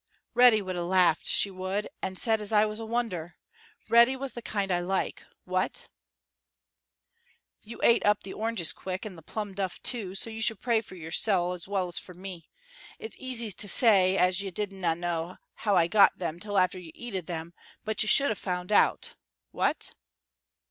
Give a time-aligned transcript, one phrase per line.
[0.33, 3.35] "Reddy would have laughed, she would, and said as I was a wonder.
[3.87, 5.23] Reddy was the kind I like.
[5.45, 5.89] What?
[7.61, 10.81] "You ate up the oranges quick, and the plum duff too, so you should pray
[10.81, 12.49] for yoursel' as well as for me.
[12.97, 16.89] It's easy to say as you didna know how I got them till after you
[16.95, 17.53] eated them,
[17.85, 19.13] but you should have found out.
[19.51, 19.93] What?